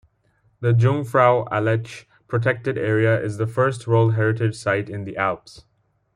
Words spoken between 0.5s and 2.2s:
The Jungfrau-Aletsch